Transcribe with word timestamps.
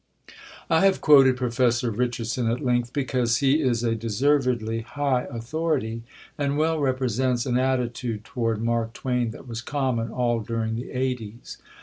I 0.67 0.83
have 0.83 0.99
quoted 0.99 1.37
Professor 1.37 1.91
Richardson 1.91 2.49
at 2.49 2.65
length, 2.65 2.91
because 2.91 3.37
he 3.37 3.61
is 3.61 3.83
a 3.83 3.93
deservedly 3.93 4.81
high 4.81 5.27
authority, 5.29 6.01
and 6.39 6.57
well 6.57 6.79
represents 6.79 7.45
an 7.45 7.59
attitude 7.59 8.23
toward 8.25 8.63
Mark 8.63 8.93
Twain 8.93 9.29
that 9.29 9.47
was 9.47 9.61
common 9.61 10.09
all 10.09 10.39
during 10.39 10.73
the 10.75 10.89
eighties. 10.89 11.59